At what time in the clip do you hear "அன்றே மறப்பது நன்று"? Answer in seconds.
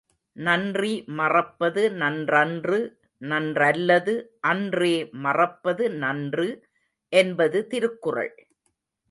4.39-6.49